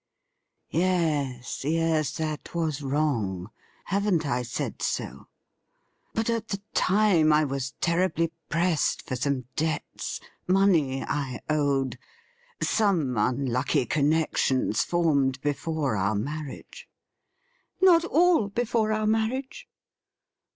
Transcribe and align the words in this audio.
'Yes, 0.71 1.63
yes, 1.63 2.17
that 2.17 2.55
was 2.55 2.81
wrong; 2.81 3.51
haven't 3.85 4.25
I 4.25 4.41
said 4.41 4.81
so? 4.81 5.27
But 6.15 6.27
at 6.27 6.47
the 6.47 6.59
time 6.73 7.31
I 7.31 7.43
was 7.43 7.75
ten 7.81 7.99
ibly 8.09 8.31
pressed 8.49 9.03
for 9.03 9.15
some 9.15 9.45
debts— 9.55 10.19
money 10.47 11.03
I 11.03 11.39
owed— 11.51 11.99
some 12.79 13.15
unlucky 13.15 13.85
connections 13.85 14.83
formed 14.83 15.39
before 15.41 15.95
our 15.95 16.15
marriage.'' 16.15 16.89
Not 17.83 18.03
all 18.03 18.47
before 18.47 18.91
our 18.91 19.05
marriage.' 19.05 19.69